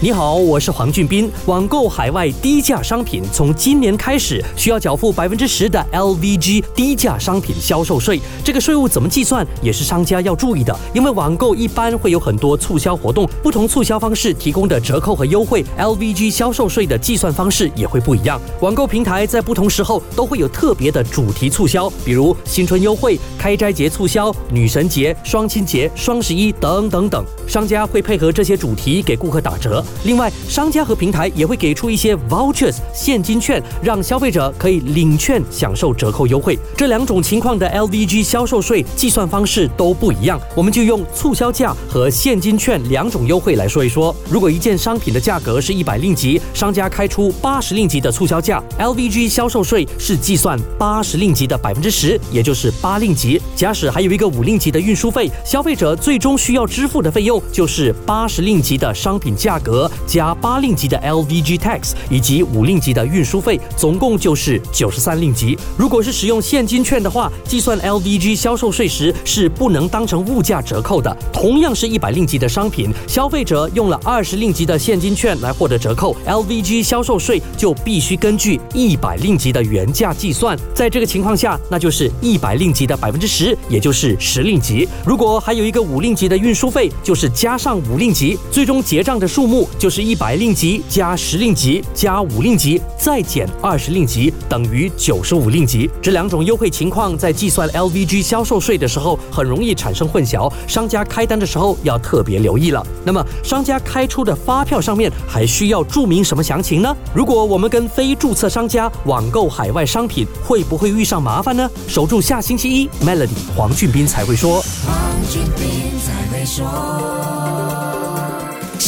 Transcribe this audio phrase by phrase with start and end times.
[0.00, 1.28] 你好，我是黄俊斌。
[1.46, 8.20] 网购海外低价商品，从今年开始需要缴付百分之十的 LVG 低价商品销售税。
[8.44, 10.72] 这个税务怎么计算，也是商家要注意的。
[10.94, 18.40] 因为网购一般会有很多促销活动，不同促销方式提供的折扣和优惠，LVG 销售税的计算方式也会不一样。
[18.60, 27.24] 网购平台在不同时候都会有特别的主题促销，比如新春优惠、开斋节促销、女神节、双亲节、双十一等等等。
[27.48, 29.84] 商家会配合这些主题给顾客打折。
[30.04, 36.58] 另外，商家和平台也会给出一些 vouchers 现金券，让消费者可以领券享受折扣优惠。
[36.76, 44.14] 这两种情况的 LVG 销售税计算方式都不一样，我们就用促销价和现金券两种优惠来说一说。
[44.30, 53.40] 如果一件商品的价格是一百令吉，商家开出八十令吉的促销价，LVG 销售税是计算八十令吉的百分之十，也就是八令吉。
[53.54, 59.77] 假使还有一个五令吉的运输费，消费者最终需要支付的费用就是八十令吉的商品价格。
[60.06, 65.58] 加八令吉的 LVG tax 以及五令吉的运输费，总共就是九十三令吉。
[65.76, 71.14] 如果是使用现金券的话，计算 LVG 销售税时是不能当成物价折扣的。
[71.32, 80.58] 同样是一百令吉的商品，消费者用了二十令吉的现金券来获得折扣，LVG 销售税就必须根据一百令吉的原价计算。
[80.74, 84.88] 在这个情况下，那就是一百令吉的百分之十，也就是十令吉。
[85.04, 90.08] 如果还有一个五令吉的运输费，就是加上五令吉，最终结账的数目就是。
[90.08, 95.90] 一百令吉加十令吉加五令吉再减二十令吉等于九十五令吉。
[96.00, 102.82] 这两种优惠情况在计算 LVG 销售税的时候很容易产生混淆，商家开单的时候要特别留意了。
[103.04, 106.96] 那么，商家开出的发票上面还需要注明什么详情呢？
[107.12, 111.70] 如果我们跟非注册商家网购海外商品，会不会遇上麻烦呢？
[111.86, 114.62] 守住下星期一，Melody 黄俊斌才会说。
[114.86, 114.96] 黄
[115.30, 117.97] 俊斌才会说。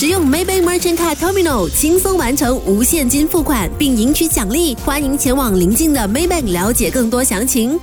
[0.00, 4.74] 使用 Maybank Merchant Card Terminal 轻松完成无现金付款，并赢取奖励。
[4.76, 7.78] 欢迎前往邻近的 Maybank 了解更多详情。